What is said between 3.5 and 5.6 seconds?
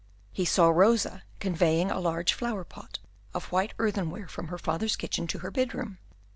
white earthenware from her father's kitchen to her